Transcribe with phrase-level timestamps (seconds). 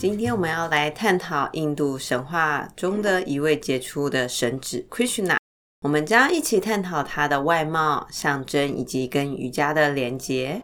[0.00, 5.36] 今天我们要来探讨印度神话中的一位杰出的神祇 Krishna。
[5.82, 10.62] 我们将一起探讨他的外貌、象征以及跟瑜伽的连结。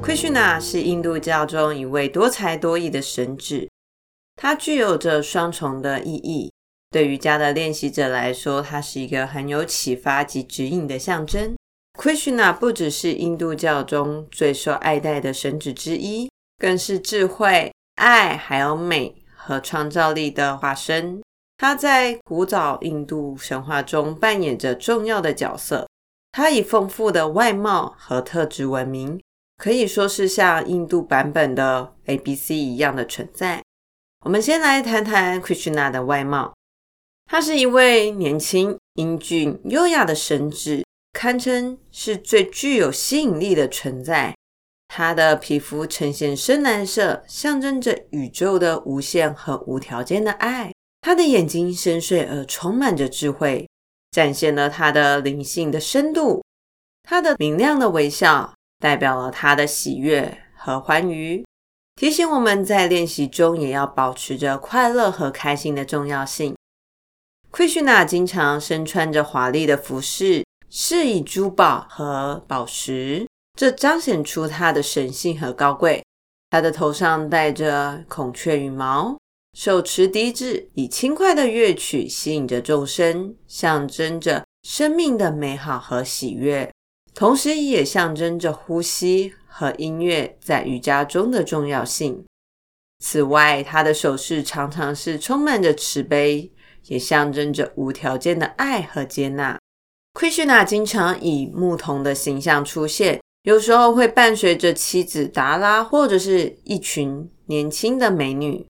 [0.00, 3.68] Krishna 是印度教中一位多才多艺的神祇，
[4.36, 6.52] 他具有着双重的意义。
[6.94, 11.56] 对瑜伽的练习者来说，它是一个很有启发及指引的象征。
[11.98, 21.20] Krishna 不只是印度教中最受爱戴的神祇之一，更是智慧、爱还有美和创造力的化身。
[21.58, 25.88] 他在古早印度神话中扮演着重要的角色。
[26.30, 29.20] 他以丰富的外貌和特质闻名，
[29.56, 33.60] 可以说是像印度版本的 ABC 一样的存在。
[34.24, 36.54] 我们先来谈谈 Krishna 的外貌。
[37.26, 44.34] 他是一位年轻、英俊、优雅的神祇，堪称是最具有吸引力的存在。
[44.88, 50.72] 他的皮肤呈现深蓝色，象征着宇宙的无限和无条件的爱。
[51.00, 53.68] 他的眼睛深邃而充满着智慧，
[54.12, 56.44] 展现了他的灵性的深度。
[57.02, 61.44] 他的明亮的微笑代表了他的喜悦和欢愉，
[61.96, 66.54] 提醒我们在练习中也要保持着快乐和开心的重要性。
[67.56, 76.04] 奎旭娜经常身穿着华丽的服饰，饰以珠宝和宝石，这彰显出她的神性和高贵。
[76.50, 79.16] 她的头上戴着孔雀羽毛，
[79.56, 86.68] 手持笛子，以轻快的乐曲吸引着众生，象征着生命的美好和喜悦，
[87.14, 92.24] 同时也象征着呼吸和音乐在瑜伽中的重要性。
[92.98, 96.50] 此外，他的手势常常是充满着慈悲。
[96.86, 99.58] 也象征着无条件的爱和接纳。
[100.12, 108.66] Krishna 经常以牧童的形象出现，有时候会伴随着妻子达拉，或者是一群年轻的美女。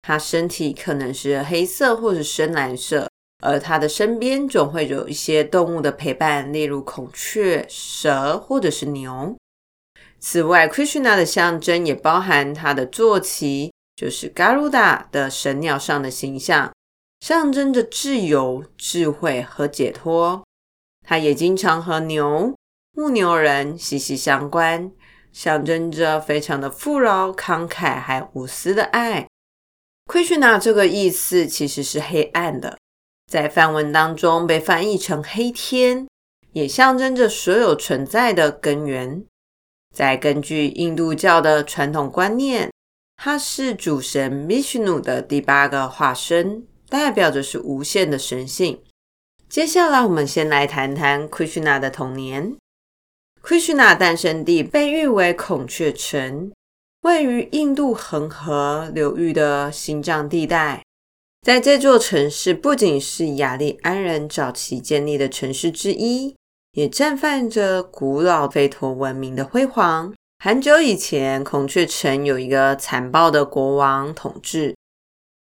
[0.00, 3.08] 他身体可能是黑色或者深蓝色，
[3.42, 9.36] 而他的身边总会有一些动物的陪伴，例如孔雀、蛇或者是牛。
[10.18, 16.72] 此外，Krishna 的象征也包含他的坐骑，就是 Garuda 的神鸟上的形象。
[17.22, 20.42] 象征着自由、智慧和解脱。
[21.06, 22.52] 它也经常和牛、
[22.96, 24.90] 牧牛人息息相关，
[25.30, 29.28] 象征着非常的富饶、慷慨还无私的爱。
[30.06, 32.76] Krishna 这个意思其实是黑暗的，
[33.30, 36.08] 在梵文当中被翻译成黑天，
[36.50, 39.24] 也象征着所有存在的根源。
[39.94, 42.72] 再根据印度教的传统观念，
[43.16, 46.66] 它是主神 Vishnu 的第八个化身。
[46.92, 48.82] 代表着是无限的神性。
[49.48, 52.54] 接下来，我们先来谈谈 Krishna 的童年。
[53.42, 56.52] Krishna 诞生地被誉为孔雀城，
[57.00, 60.82] 位于印度恒河流域的心脏地带。
[61.40, 66.36] 在这座城市，不仅是雅利安人早期建立的城市之一，
[66.72, 70.12] 也绽放着古老吠陀文明的辉煌。
[70.44, 74.74] 很久以前，孔雀城有一个残暴的国王统治。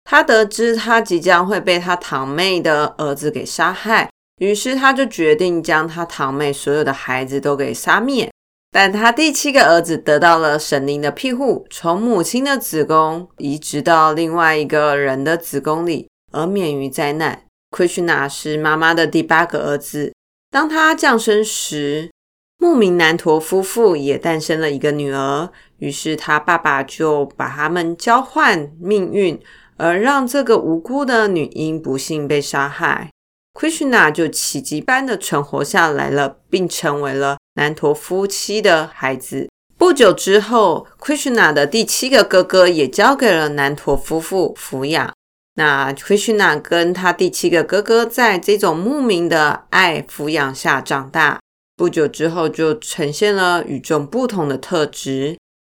[0.08, 4.08] 他得知他即将会被他堂妹的儿子给杀害，
[4.38, 8.30] 于是他就决定将他堂妹所有的孩子都给杀灭。
[8.70, 17.42] 但他第七个儿子得到了神灵的庇护，从母亲的子宫移植到另外一个人的子宫里，而免于灾难。
[17.76, 20.12] Krishna 是妈妈的第八个儿子。
[20.52, 22.10] 当他降生时，
[22.58, 29.40] 牧民南陀夫妇也诞生了一个女儿，于是他爸爸就把他们交换命运。
[29.76, 33.10] 而让这个无辜的女婴不幸被杀害
[33.54, 39.48] ，Krishna 就奇迹般的存活下来了，并成为了南陀夫妻的孩子。
[39.78, 45.12] 不久之后，Krishna 的第七个哥哥也交给了南陀夫妇抚养。
[45.56, 51.40] 那 Krishna 跟他第七个哥哥在这种牧民的爱抚养下长大，
[51.76, 55.36] 不久之后就呈现了与众不同的特质。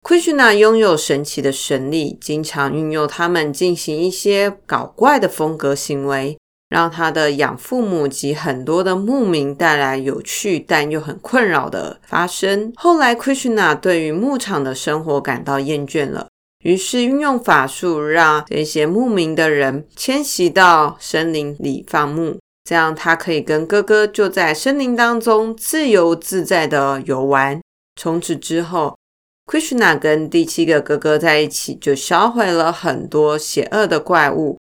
[0.07, 6.39] Krishna 拥有神奇的神力，经常运用他们进行一些搞怪的风格行为，
[6.69, 12.73] 让他的养父母及很多的牧民带来有趣但又很困扰的发生。
[12.77, 16.29] 后来，Krishna 对于牧场的生活感到厌倦了，
[16.63, 27.61] 于是运用法术让这些牧民的人迁徙到森林里放牧，这样他可以跟哥哥就在森林当中自由自在的游玩。
[28.01, 28.97] 从此之后
[29.47, 34.59] ，Krishna 跟第七个哥哥在一起，就销毁了很多邪恶的怪物。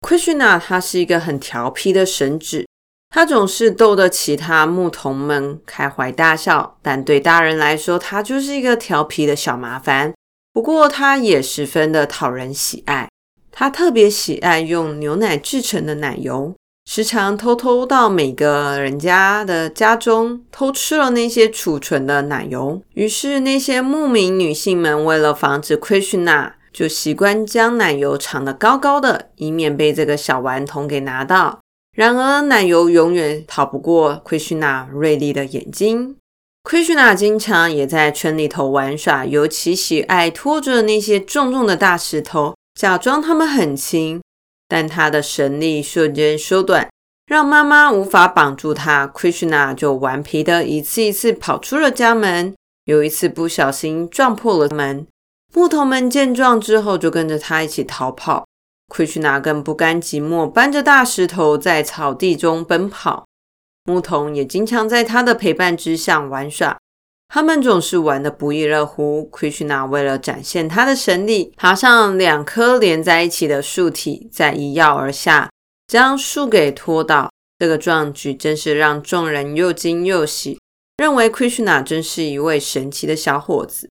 [0.00, 2.66] Krishna 他是一个很调皮的神祇，
[3.08, 10.12] 他总是逗得其他牧童们开怀大笑，但对大人来说，他就是一个调皮的小麻烦。
[10.52, 13.08] 不过，他也十分的讨人喜爱。
[13.50, 16.54] 他特别喜爱用牛奶制成的奶油，
[16.84, 22.80] 时常偷偷到每个人家的家中偷吃了那些储存的奶油。
[22.92, 31.60] 于是，那些牧民女性们为了防止 Krishna，就习惯将奶油藏得高高的，以免被这个小顽童给拿到。
[31.96, 36.16] 然而，奶油永远逃不过奎逊娜锐利的眼睛。
[36.64, 44.20] 奎逊娜经常也在村里头玩耍，尤其喜爱拖着那些重重的大石头，假装他们很轻。
[44.68, 46.88] 但他的神力瞬间缩短，
[47.26, 49.06] 让妈妈无法绑住他。
[49.08, 55.06] Krishna 就顽皮的一次一次跑出了家门，有一次不小心撞破了门。
[55.52, 58.44] 牧童们见状之后，就跟着他一起逃跑。
[58.88, 63.24] Krishna 更不甘寂寞，搬着大石头在草地中奔跑。
[63.84, 66.78] 牧童也经常在他的陪伴之下玩耍。
[67.34, 69.28] 他们总是玩得不亦乐乎。
[69.32, 75.50] Krishna 为了展现他的神力，爬上两棵连在一起的树体，再一跃而下，
[75.88, 77.28] 将树给拖倒。
[77.58, 80.60] 这个壮举真是让众人又惊又喜，
[80.98, 83.90] 认为 Krishna 真是一位神奇的小伙子。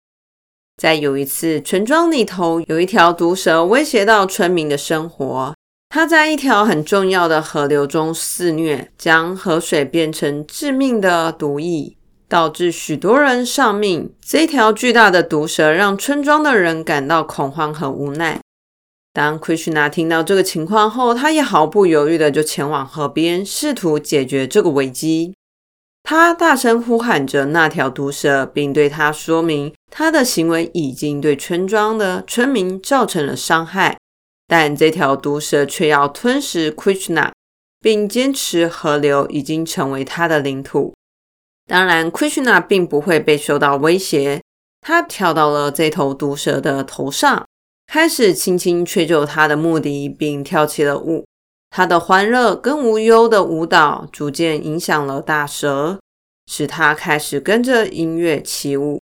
[0.81, 5.53] 在有一次，村庄里头有一条毒蛇威胁到村民的生活。
[5.89, 11.97] 它在一条很重要的河流中肆虐，将河水变成致命的毒液，
[12.33, 14.11] 导致许多人丧命。
[14.19, 18.39] 这条巨大的毒蛇让村庄的人感到恐慌和无奈。
[19.13, 25.35] 当 Krishna 听到这个情况后，他也毫不犹豫的就前往河边，试图解决这个危机。
[26.01, 33.99] 他大声呼喊着那条毒蛇，并对他说明，他的行为已经对村庄的村民造成了伤害，
[34.47, 37.29] 但这条毒蛇却要吞噬 Krishna，
[37.79, 40.95] 并坚持河流已经成为他的领土。
[41.67, 44.41] 当然，Krishna 并不会被受到威胁。
[44.81, 47.45] 他跳到了这头毒蛇的头上，
[47.87, 51.23] 开始轻轻吹奏他的木笛，并跳起了舞。
[51.69, 55.99] 他的欢乐跟无忧的舞蹈逐渐影响了大蛇，
[56.45, 58.99] 使他开始跟着音乐起舞。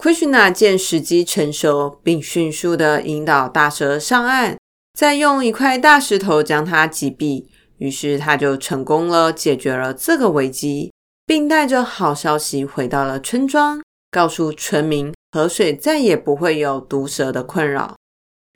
[0.00, 4.56] Krishna 见时机成熟，并迅速地引导大蛇上岸，
[4.94, 7.46] 再用一块大石头将它击毙。
[7.78, 10.92] 于是他就成功了，解决了这个危机，
[11.26, 17.96] 并带着好消息回到了村庄，告诉村民河水再也不会有毒蛇的困扰。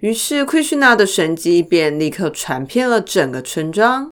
[0.01, 4.09] 于是，Krishna 的神迹便立刻传遍了整个村庄。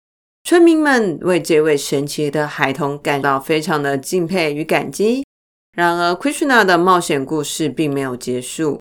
[0.45, 5.25] 村民们为这位神奇的孩童感到非常的敬佩与感激。
[5.75, 8.79] 然而，Krishna 的冒险故事并没有结束，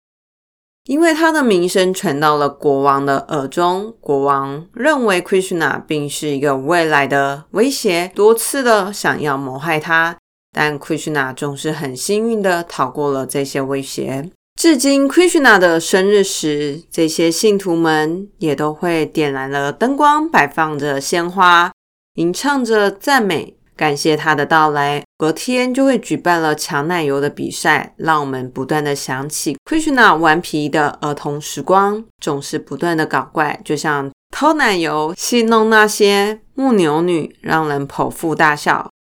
[0.85, 3.95] 因为他的名声传到了国王的耳中。
[4.01, 10.17] 国王认为 Krishna 并是一个未来的威胁，多次的想要谋害他，
[10.53, 14.31] 但 Krishna 总是很幸运的逃过了这些威胁。
[14.61, 21.73] 至今，Krishna 的生日时，这些信徒们也都会点燃了灯光，摆放着鲜花，
[22.17, 25.03] 吟唱着赞美，感谢他的到来。
[25.19, 38.91] 隔天就会举办了抢奶油的比赛，让我们不断的想起 Krishna 顽皮的儿童时光，总是不断的搞怪，就像偷奶油、戏弄那些牧牛女，让人捧腹大笑。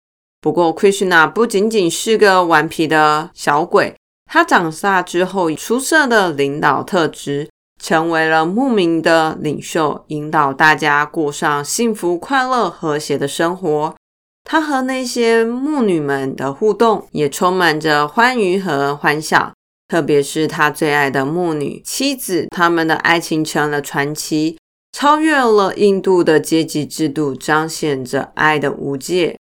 [0.40, 3.94] 不过，Krishna 不仅仅是个顽皮的小鬼。
[4.30, 7.50] 他长大之后，出色的领导特质，
[7.82, 13.94] 成为了牧民的领袖，引导大家过上幸福、快乐、和谐的生活。
[14.44, 19.52] 他和那些牧女们的互动也充满着欢愉和欢笑，
[19.88, 24.58] 特别是他最爱的牧女妻子，他们的爱情成了传奇，
[24.92, 29.36] 超越了印度的阶级制度，彰显着爱的无界。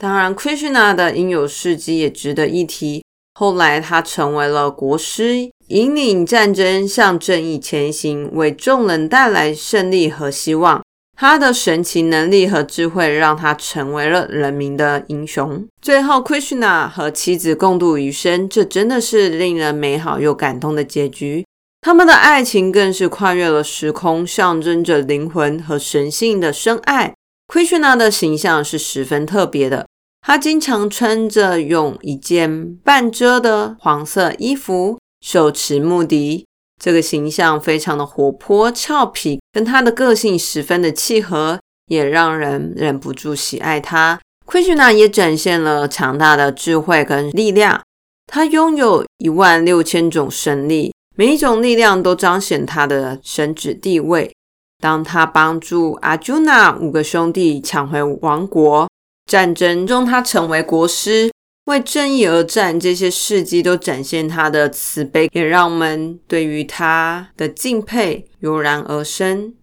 [0.00, 3.04] 当然，Krishna 的英勇事迹也值得一提。
[3.34, 10.83] 后来，他成为了国师，引领战争向正义前行，为众人带来胜利和希望。
[11.16, 15.64] 他的神奇能力和智慧让他成为了人民的英雄。
[15.80, 21.44] 最后，Krishna 和妻子共度余生，这真的是令人美好又感动的结局。
[21.80, 27.14] 他们的爱情更是跨越了时空，象征着灵魂和神性的深爱。
[27.46, 29.86] Krishna 的形象是十分特别的，
[30.22, 36.46] 他经常穿着用一件半遮的黄色衣服，手持木笛。
[36.84, 44.20] 这个形象非常的活泼俏皮，跟他的个性十分的契合，也让人忍不住喜爱他。
[44.44, 47.80] 奎许娜也展现了强大的智慧跟力量，
[48.26, 54.30] 他拥有一万六千种神力，每一种力量都彰显他的神祇地位。
[54.78, 58.86] 当他帮助阿朱娜五个兄弟抢回王国，
[59.24, 61.30] 战争中他成为国师。
[61.66, 69.54] 为正义而战，这些事迹都展现他的慈悲，也让我们对于他的敬佩油然而生。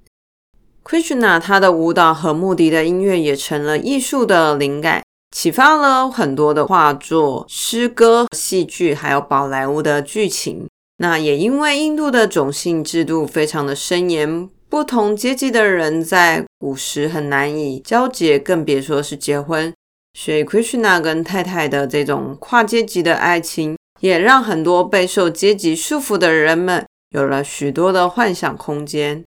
[0.83, 5.03] Krishna 他的舞蹈和穆迪的音乐也成了艺术的灵感，
[5.35, 10.67] 启发了很多的画作、诗歌、戏剧，还有宝莱坞的剧情。
[10.97, 19.71] 那也因为印度的种姓制度非常的森严，不同阶级的人在古时很难以交结，更别说是结婚。
[20.13, 29.23] 所以，Krishna 跟太太的这种跨阶级的爱情，也让很多备受阶级束缚的人们有了许多的幻想空间。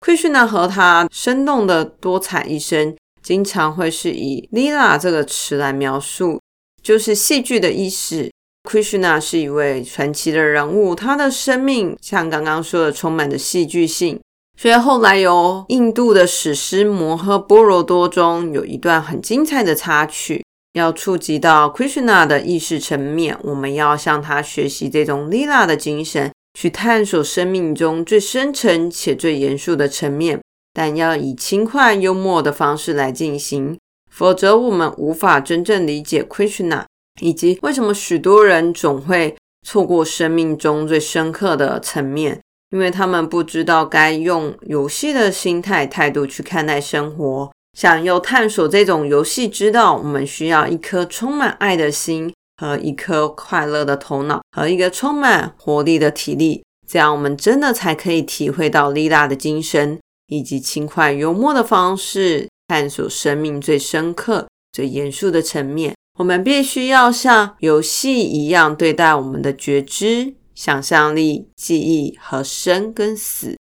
[0.00, 6.40] Krishna 和他生动的多彩一生，经常会是以 Lila 这个词来描述，
[6.82, 8.30] 就是戏剧的意思。
[8.68, 14.20] Krishna 是一位传奇的人物，他的生命像刚刚说的，充满着戏剧性。
[14.60, 30.40] 所以后来有印度的史诗《摩诃波罗多》中有一段很精彩的插曲，要触及到 Krishna 的意识层面，我们要向他学习这种 Lila 的精神，去探索生命中最深沉且最严肃的层面，
[30.74, 33.78] 但要以轻快幽默的方式来进行，
[34.10, 36.82] 否则我们无法真正理解 Krishna，
[37.20, 42.40] 以及为什么许多人总会错过生命中最深刻的层面。
[42.70, 65.94] 因为他们不知道该用游戏的心态态度去看待生活，想要探索这种游戏之道，我们需要一颗充满爱的心和一颗快乐的头脑和一个充满活力的体力，这样我们真的才可以体会到丽娜的精神，以及轻快幽默的方式探索生命最深刻、最严肃的层面。
[66.18, 70.34] 我们必须要像游戏一样对待我们的觉知。
[70.58, 73.56] 想象力、记忆和生跟死，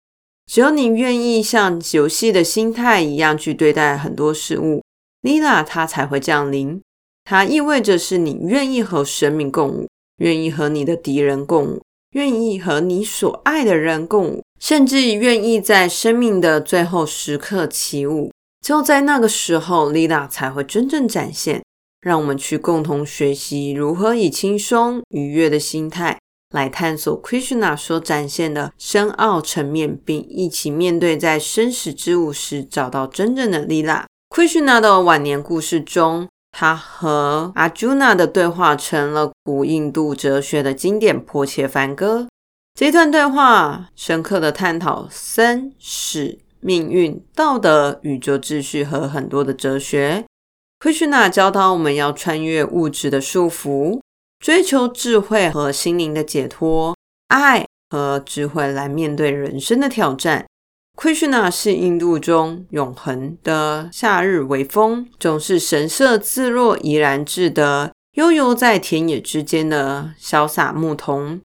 [0.47, 4.81] 只有你愿意像游戏的心态一样去对待很多事物
[5.23, 6.81] ，Lila 它才会降临。
[7.25, 11.83] 它意味着是你愿意和生命共舞，愿意和你的敌人共舞，
[12.13, 18.31] 愿意和你所爱的人共舞，甚至愿意在生命的最后时刻起舞。
[18.65, 21.61] 只有在那个时候，Lila 才会真正展现。
[22.01, 26.19] 让我们去共同学习如何以轻松愉悦的心态。
[26.55, 34.07] 来探索 Krishna 所展现的深奥层面，并一起面对在生死之舞时找到真正的力量。
[34.31, 42.21] Krishna 的晚年故事中，他和 Arjuna 的对话成了古印度哲学的经典《婆切梵歌》。
[42.79, 50.25] 这段对话深刻的探讨生死、命运、道德、宇宙秩序和很多的哲学。
[50.79, 53.99] Krishna 教导我们要穿越物质的束缚。
[54.45, 56.95] 追求智慧和心灵的解脱，
[57.29, 60.45] 爱和智慧来面对人生的挑战。
[60.99, 71.41] Krishna 是印度中永恒的夏日微风，总是神色自若、怡然自得，悠游在田野之间的潇洒牧童。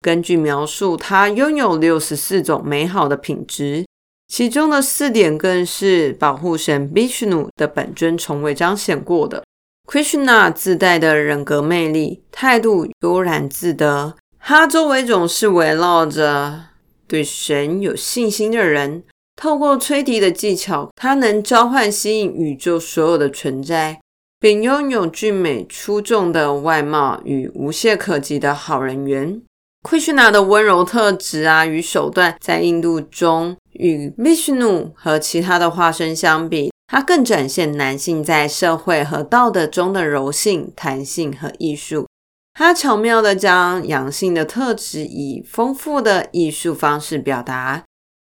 [0.00, 3.86] 根据描述，他拥有六十四种美好的品质，
[4.26, 9.44] 其中的四点更是保护神 Vishnu 的本尊从未彰显过的。
[9.86, 16.66] Krishna 自带的人格魅力，态度悠然自得，他周围总是围绕着
[17.08, 19.02] 对神有信心的人。
[19.34, 23.98] 透过吹笛的技巧，他能召唤、吸引宇宙所有的存在，
[24.38, 29.40] 并拥有俊美出众的外貌与无懈可击的好人缘。
[29.82, 36.70] Krishna 的温柔特质啊，与手段，在印度中与 Vishnu 和其他的化身相比。
[36.92, 42.08] 它更展现男性在社会和道德中的柔性、弹性和艺术。
[42.52, 47.84] 它巧妙地将阳性的特质以丰富的艺术方式表达，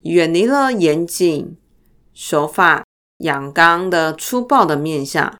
[0.06, 1.56] 远离了严谨、
[2.16, 2.84] 手法、
[3.20, 5.36] 阳刚的粗暴的面相。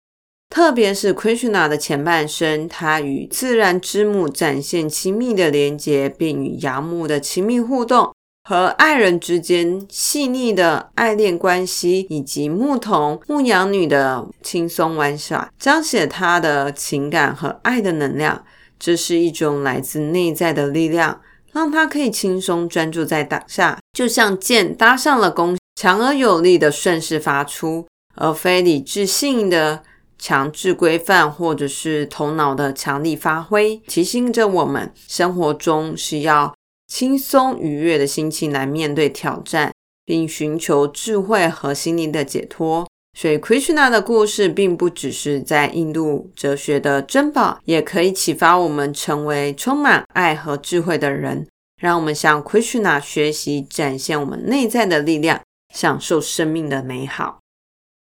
[0.48, 8.14] 特别是 Krishna 的前半生，他与自然之母展现亲密的连结，并与阳母的亲密互动。
[8.50, 18.46] 和爱人之间细腻的爱恋关系，以及牧童、牧羊女的轻松玩耍，彰显他的情感和爱的能量。
[18.80, 21.20] 这是一种来自内在的力量，
[21.52, 27.86] 让他可以轻松专注在当下，就像箭搭上了弓，强而有力的顺势发出。
[28.16, 29.84] 而非理智性的
[30.18, 36.56] 强制规范，或者是头脑的强力发挥，提醒着我们生活中是要
[36.88, 39.72] 轻松愉悦的心情来面对挑战，
[40.06, 42.88] 并寻求智慧和心灵的解脱。
[43.18, 51.48] 所以，Krishna 的故事并不只是在印度哲学的珍宝，也可以启发我们成为充满爱和智慧的人。
[51.82, 55.42] 让我们向 Krishna 学习，展现我们内在的力量，
[55.74, 57.40] 享受生命的美好。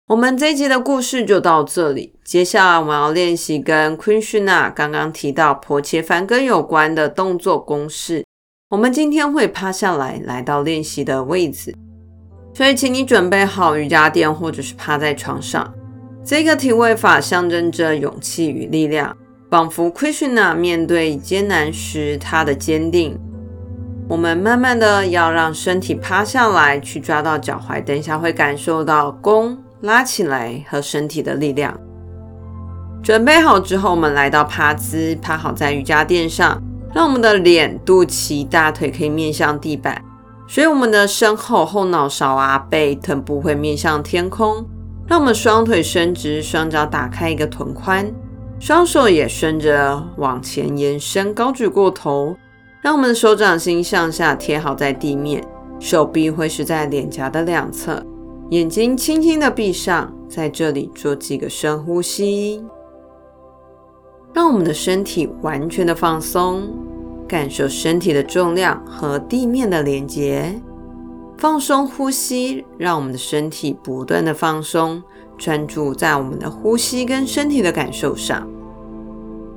[0.08, 2.14] 我们这一集的故事就到这里。
[2.24, 8.24] 接下来，我们要练习跟 Krishna 刚刚提到婆切梵歌有关的动作公式。
[8.70, 11.74] 我们今天会趴下来，来到练习的位置。
[12.54, 15.74] 所以，请你准备好瑜伽垫，或者是趴在床上。
[16.24, 19.16] 这个体位法象征着勇气与力量，
[19.50, 23.18] 仿佛 Krishna 面对艰难时他的坚定。
[24.08, 27.82] 我们慢慢的要让身体趴下来，去抓到脚踝。
[27.82, 31.76] 等一下会感受到弓拉起来和身体的力量。
[33.02, 36.62] 准备好之后，我们来到趴姿，趴好在瑜伽垫上，
[36.92, 40.02] 让我们的脸、肚脐、大腿可以面向地板。
[40.48, 44.66] 所以我们的身后后脑勺啊、背、臀部会面向天空，
[45.06, 48.12] 让我们双腿伸直，双脚打开一个臀宽，
[48.58, 52.34] 双手也顺着往前延伸，高举过头，
[52.82, 55.44] 让我们的手掌心向下贴好在地面，
[55.78, 58.04] 手臂会是在脸颊的两侧，
[58.50, 62.64] 眼睛轻轻的闭上，在这里做几个深呼吸，
[64.32, 66.68] 让我们的身体完全的放松。
[67.28, 70.60] 感受身体的重量和地面的连接，
[71.38, 75.00] 放松呼吸，让我们的身体不断的放松，
[75.38, 78.48] 专注在我们的呼吸跟身体的感受上。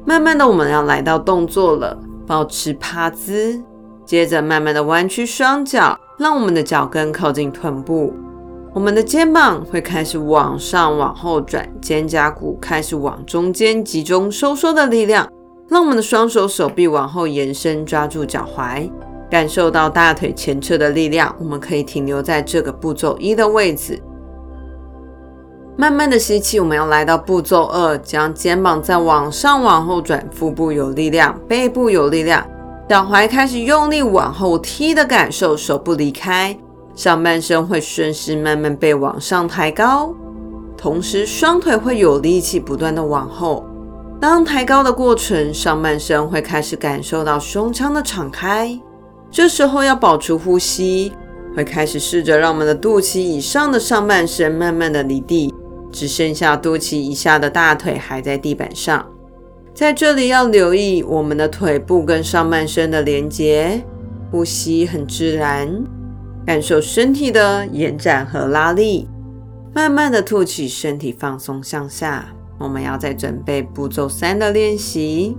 [0.06, 3.60] 慢慢的，我们要来到动作了，保持趴姿，
[4.06, 8.13] 接着慢慢的弯曲双脚，让我们的脚跟靠近臀部，
[8.74, 15.30] 我们的肩膀会开始往上往后转，肩胛骨开始往中间集中收缩的力量。
[15.70, 18.89] 让我们的双手手臂往后延伸，抓住脚踝，
[19.30, 21.34] 感受到大腿前侧的力量。
[21.39, 24.02] 我们可以停留在这个步骤一的位置。
[25.78, 32.43] 慢慢的吸气，我们要来到步骤二，将肩膀再往上往后转，腹部有力量，背部有力量，
[32.89, 36.56] 脚踝开始用力往后踢的感受，手不离开，
[36.95, 40.13] 上半身会顺势慢慢被往上抬高，
[40.77, 43.65] 同时双腿会有力气不断的往后。
[44.19, 48.79] 当抬高的过程，上半身会开始感受到胸腔的敞开，
[49.29, 51.12] 这时候要保持呼吸，
[51.56, 55.53] 会开始试着让我们的肚脐以上的上半身慢慢的离地，
[55.91, 59.06] 只剩下肚脐以下的大腿还在地板上。
[59.73, 63.84] 在这里要留意我们的腿部跟上半身的连接，
[64.32, 65.84] 呼吸很自然，
[66.45, 69.08] 感受身体的延展和拉力，
[69.73, 72.25] 慢慢的吐气，身体放松向下。
[72.60, 75.36] 我们要再准备步骤三的练习，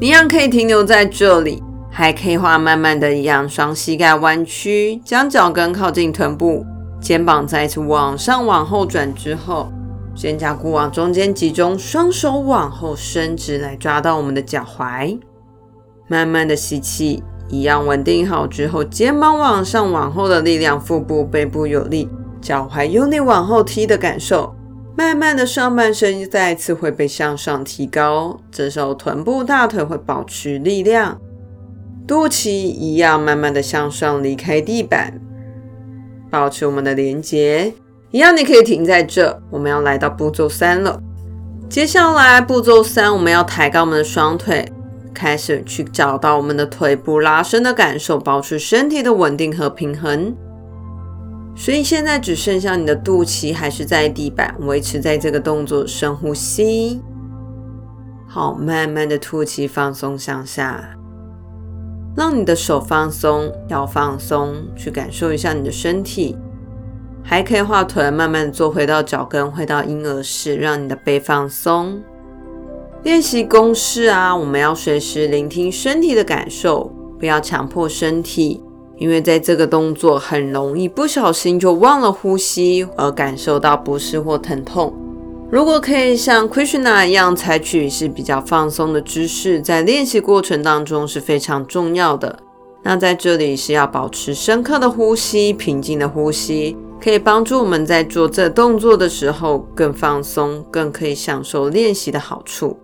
[0.00, 6.64] 一样可以停留在这里，还可以画慢慢的一样，双膝盖弯曲，将脚跟靠近臀部，
[7.00, 9.70] 肩膀再一次往上往后转之后，
[10.14, 15.18] 肩胛骨往中间集中，双手往后伸直来抓到我们的脚踝，
[16.06, 22.08] 慢慢的吸气，一样稳定好之后，肩膀往上往后的力量，腹部背部有力，
[22.40, 24.54] 脚踝用力往后踢的感受。
[24.96, 31.20] 慢慢的，上半身再次会被向上提高，这时候臀部、大腿会保持力量，
[32.04, 35.20] 肚脐一样慢慢的向上离开地板，
[36.30, 37.72] 保持我们的连接，
[38.10, 39.40] 一样你可以停在这。
[39.50, 41.00] 我们要来到步骤三了，
[41.68, 44.68] 接下来步骤三，我们要抬高我们的双腿，
[45.18, 50.32] 开始去找到我们的腿部拉伸的感受，保持身体的稳定和平衡。
[51.56, 57.02] 所以现在只剩下你的肚脐还是在地板，维持在这个动作，深呼吸，
[58.28, 60.96] 好，慢慢的吐气，放松向下，
[62.16, 66.36] 让你的手放松，腰放松，去感受一下你的身体，
[67.24, 72.00] 还可以画臀，慢慢坐回到脚跟，回到婴儿式，让你的背放松。
[73.08, 78.62] 练习公式啊，我们要随时聆听身体的感受，不要强迫身体。
[78.98, 84.92] 因为在这个动作很容易不小心就忘了呼吸，而感受到不适或疼痛。
[85.50, 92.38] 如果可以像 Krishna 一样采取是比较放松的姿势，在练习过程当中是非常重要的。
[92.82, 102.76] 那在这里是要保持深刻的呼吸，平静的呼吸，可以帮助我们在做这动作的时候更放松，更可以享受练习的好处。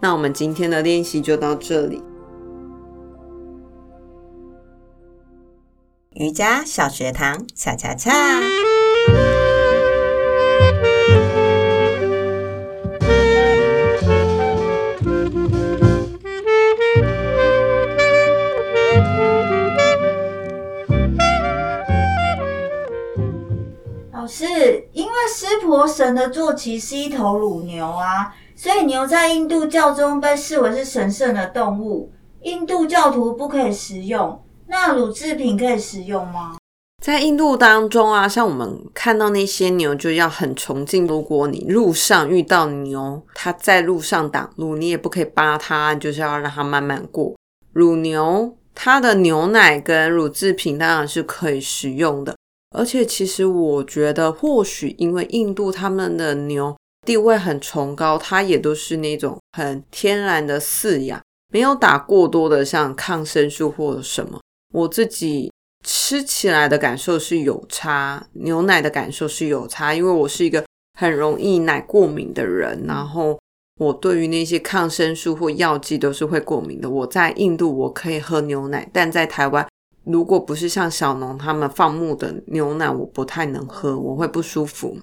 [0.00, 2.02] 那我们今天的练习就到这里。
[6.14, 8.12] 瑜伽小学堂恰恰恰。
[24.12, 24.44] 老师
[24.92, 32.10] 因为湿婆神的坐骑是一头乳牛啊所以牛在印度教中被视为是神圣的动物，
[32.42, 34.42] 印度教徒不可以食用。
[34.66, 36.56] 那乳制品可以食用吗？
[37.00, 41.06] 在印度当中啊，像我们看到那些牛，就要很崇敬。
[41.06, 47.36] 如果你路上遇到牛，它在路上挡路，你也不可以扒它，就是要让它慢慢过。
[47.72, 52.34] 乳牛它的牛奶跟乳制品当然是可以食用的，
[52.76, 56.76] 而且其实我觉得，或许因为印度他们的牛
[57.08, 61.18] 地位很崇高，它也都是那种很天然的饲养，
[61.50, 64.38] 没有打过多的像抗生素或者什么。
[64.74, 65.50] 我自己。
[65.84, 70.62] 吃起来的感受是有差，牛奶的感受是有差，因为我是一个
[70.98, 73.38] 很容易奶过敏的人，然后
[73.78, 76.90] 我对于那些抗生素或药剂都是会过敏的。
[76.90, 79.66] 我在印度我可以喝牛奶，但在台湾，
[80.04, 84.98] 如果不是像小农他们放牧的牛奶，我不太能喝，我会不舒服。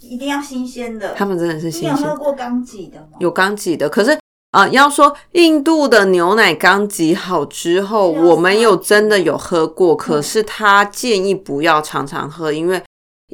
[0.00, 1.94] 一定要新鲜的，他们真的是新鲜。
[1.94, 3.18] 你有喝过刚挤的吗？
[3.20, 4.18] 有刚挤的，可是。
[4.52, 12.82] 啊，要说印度的牛奶刚挤好之后，我们有真的有喝过，可是他建议不要常常喝，因为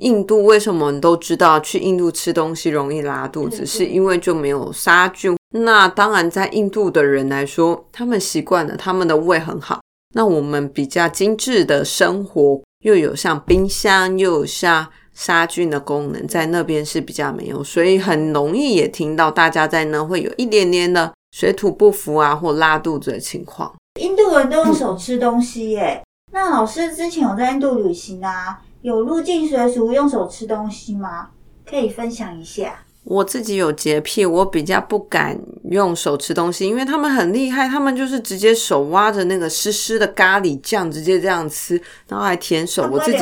[0.03, 5.35] 印度为什么我们都知道去印度吃东西容易拉肚子，是因为就没有杀菌。
[5.55, 9.81] 那当然，在印度的人来说，他们习惯了，他们的胃很好。
[10.15, 14.87] 那我们比较精致的生活，又有像冰箱，又有像。
[15.17, 23.75] 杀菌的功能在那边是比较没有，所以很容易也听到大家在那会有一点点的水土不服啊，或拉肚子的情况。
[23.99, 26.03] 印度人都用手吃东西耶，
[26.33, 31.31] 那老师之前有在印度旅行啊，有入境随俗用手吃东西吗？
[31.65, 32.81] 可以分享一下。
[33.05, 42.87] 我自己有洁癖，我比较不敢用手吃东西，因为他们很厉害，他们就是直接手挖着那个湿湿的咖喱酱，直接这样吃，然后还舔手。
[42.93, 43.19] 我自己。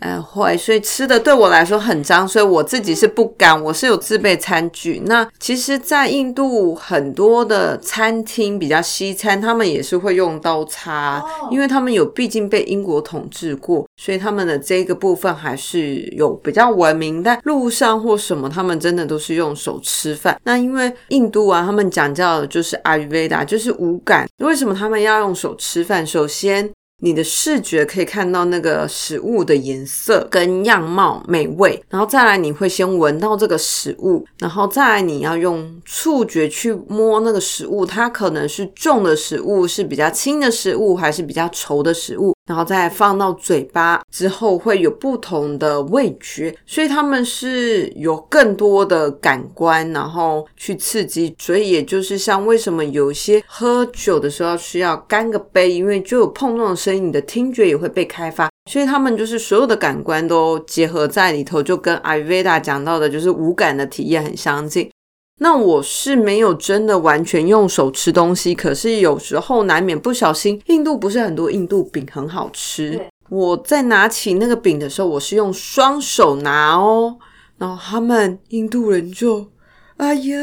[0.00, 3.62] 呃，会，所以吃的对我来说很脏，所以我自己是不敢。
[3.62, 5.02] 我是有自备餐具。
[5.04, 17.22] 那其实，在印度很多的餐厅比较西餐，他们也是会用刀叉，因为他们有毕竟被英国统治过，所以他们的这个部分还是有比较文明。
[17.22, 20.40] 但路上或什么，他们真的都是用手吃饭。
[20.44, 24.26] 那因为印度啊，他们讲叫的就是阿育吠陀，就是五感。
[24.38, 26.06] 为什么他们要用手吃饭？
[26.06, 26.70] 首先。
[27.00, 42.34] 你的视觉可以看到那个食物的颜色跟样貌美味，然后再来你会先闻到这个食物，然后再来你要用触觉去摸那个食物，它可能是重的食物，是比较轻的食物，还是比较稠的食物。
[42.50, 51.32] 然后再放到嘴巴之后，会有不同的味觉，所以他们是有更多的感官，然后去刺激。
[51.38, 58.50] 所以也就是像为什么有些喝酒的时候需要干个杯，因为就有碰撞的声音，你的听觉也会被开发。
[58.68, 64.90] 所以他们就是所有的感官都结合在里头，就跟阿育吠陀讲到的，就是五感的体验很相近。
[65.42, 70.60] 那我是没有真的完全用手吃东西，可是有时候难免不小心。
[70.66, 73.00] 印度不是很多印度饼很好吃，
[73.30, 77.16] 我在拿起那个饼的时候，我是用双手拿哦，
[77.56, 79.46] 然后他们印度人就，
[79.96, 80.38] 哎呀，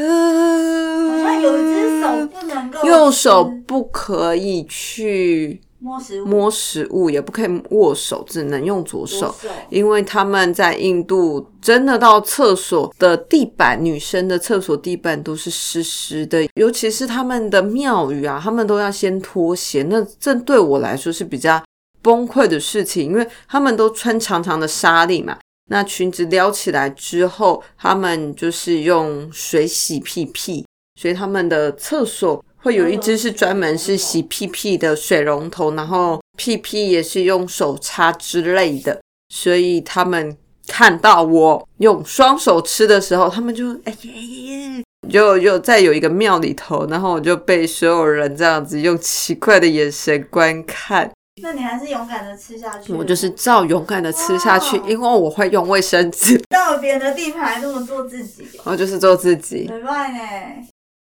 [1.08, 5.60] 好像有一只手不能够，右手不可以去。
[5.80, 19.84] 摸食物，摸食物也不可以握手，只能用左手，左手，因为他们在印度真的到厕所的地板，女生的厕所地板都是湿湿的，尤其是他们的庙宇啊，他们都要先脱鞋。
[19.84, 21.62] 那这对我来说是比较
[22.02, 25.38] 崩溃的事情，因为他们都穿长长的纱丽嘛，
[25.70, 30.66] 那裙子撩起来之后，他们就是用水洗屁屁，
[31.00, 32.44] 所以他们的厕所。
[32.62, 39.00] 会有一只是专门是洗屁屁的水龙头，然后屁屁也是用手擦之类的，
[39.32, 51.10] 所以他们看到我用双手吃的时候，他们就哎耶耶，就又在有一个庙里头，然后我就被所有人这样子用奇怪的眼神观看。
[51.40, 52.92] 那你还是勇敢的吃下去？
[52.92, 56.36] 我就是照勇敢的吃下去，因为我会用卫生纸。
[56.48, 59.68] 到别的地盘这么做自己，我就是做自己。
[59.70, 60.18] 没办呢。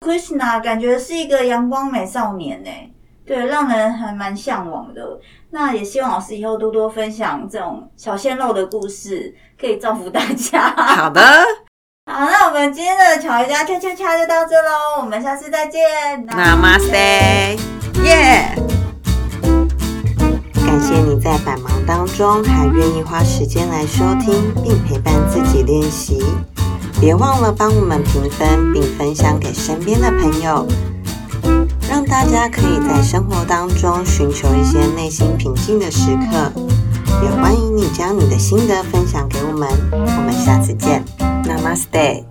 [0.04, 2.70] Krishna 感觉是一个阳光美少年呢，
[3.26, 5.18] 对，让人还蛮向往的。
[5.50, 10.74] 那也希望老师以后多多分享这种小鲜肉的故事，可以造福大家。
[10.76, 11.22] 好的，
[12.12, 15.82] 好，那我们今天的巧一家恰恰恰就到这喽，我们下次再见。
[16.28, 17.58] Namaste，
[18.04, 18.50] 耶！
[20.66, 26.22] 感谢你在百忙当中还愿意花时间来收听并陪伴自己练习。
[27.04, 30.66] 别忘了帮我们评分，并分享给身边的朋友，
[31.90, 36.50] 让大家可以在生活当中寻求一些内心平静的时刻。
[37.22, 41.04] 也欢迎你将你的心得分享给我们，我们下次见。
[41.44, 42.24] Namaste。